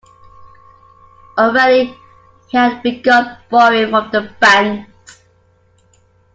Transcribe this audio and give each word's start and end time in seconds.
Already 1.37 1.95
he 2.47 2.57
had 2.57 2.81
begun 2.81 3.37
borrowing 3.51 3.91
from 3.91 4.09
the 4.09 4.33
banks. 4.39 5.21